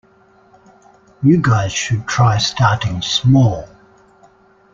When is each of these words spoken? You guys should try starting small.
You 1.21 1.39
guys 1.39 1.71
should 1.71 2.07
try 2.07 2.39
starting 2.39 3.03
small. 3.03 3.69